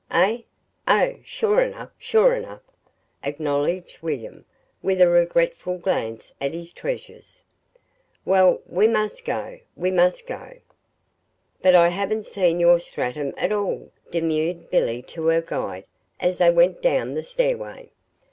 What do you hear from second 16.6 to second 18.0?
down the stairway.